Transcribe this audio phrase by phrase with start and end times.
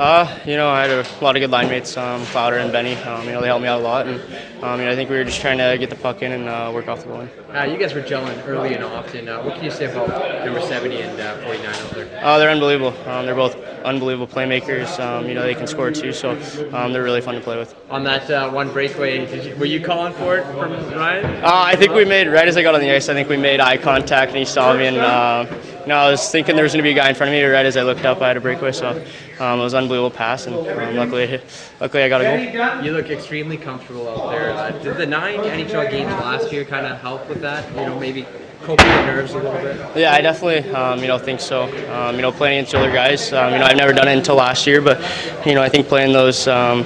[0.00, 2.94] Uh, you know, I had a lot of good line mates, um, Clouder and Benny.
[2.94, 4.18] Um, you know, they helped me out a lot, and
[4.64, 6.48] um, you know, I think we were just trying to get the puck in and
[6.48, 7.28] uh, work off the goal.
[7.54, 9.28] Uh, you guys were gelling early and often.
[9.28, 10.08] Uh, what can you say about
[10.42, 12.24] number 70 and uh, 49 out there?
[12.24, 12.96] Uh, they're unbelievable.
[13.10, 14.98] Um, they're both unbelievable playmakers.
[14.98, 16.30] Um, you know, they can score too, so
[16.72, 17.74] um, they're really fun to play with.
[17.90, 21.44] On that uh, one breakaway, did you, were you calling for it from Ryan?
[21.44, 23.10] Uh, I think we made right as I got on the ice.
[23.10, 25.44] I think we made eye contact, and he saw me, and uh,
[25.86, 27.42] know, I was thinking there was going to be a guy in front of me.
[27.42, 28.90] Right as I looked up, I had a breakaway, so
[29.38, 31.40] um, it was an unbelievable pass, and um, luckily,
[31.80, 32.84] luckily I got a goal.
[32.84, 34.52] You look extremely comfortable out there.
[34.52, 37.68] Uh, did the nine NHL games last year kind of help with that?
[37.70, 38.26] You know, maybe
[38.62, 39.96] coping the nerves a little bit?
[39.96, 41.64] Yeah, I definitely, um, you know, think so.
[41.92, 43.32] Um, you know, playing against other guys.
[43.32, 45.00] Um, you know, I've never done it until last year, but
[45.46, 46.84] you know, I think playing those, um,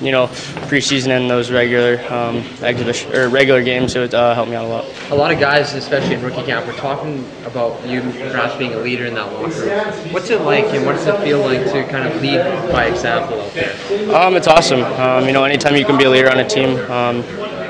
[0.00, 0.26] you know,
[0.68, 4.68] preseason and those regular um, exhibition or regular games, it uh, help me out a
[4.68, 4.84] lot.
[5.10, 8.78] A lot of guys, especially in rookie camp, were talking about you perhaps being a
[8.78, 10.12] leader in that locker room.
[10.12, 12.38] What's it like, and what does it feel like to kind of lead
[12.72, 14.14] by example out there?
[14.14, 14.82] Um, it's awesome.
[14.82, 17.16] Um, you know, anytime you can be a leader on a team, um,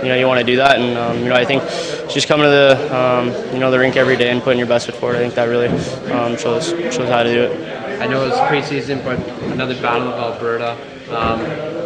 [0.02, 1.62] you know, you want to do that, and um, you know, I think
[2.11, 4.86] just coming to the, um, you know, the rink every day and putting your best
[4.86, 5.69] foot forward, I think that really
[6.12, 8.00] um, shows shows how to do it.
[8.00, 9.19] I know it's preseason, but
[9.52, 10.77] another battle of Alberta.
[11.11, 11.83] Um,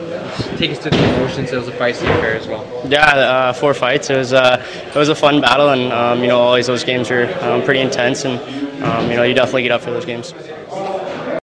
[0.57, 1.51] take us to the emotions.
[1.53, 2.65] It was a feisty affair as well.
[2.89, 4.11] Yeah, uh, four fights.
[4.11, 7.11] It was uh, it was a fun battle, and um, you know, always those games
[7.11, 8.41] are um, pretty intense, and
[8.83, 10.33] um, you know, you definitely get up for those games.